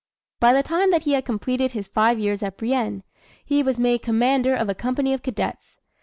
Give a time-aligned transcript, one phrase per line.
[0.39, 3.03] By the time that he had completed his five years at Brienne,
[3.45, 5.77] he was made commander of a company of cadets.